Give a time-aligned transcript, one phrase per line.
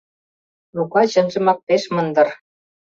[0.77, 2.27] Лука чынжымак пеш мындыр.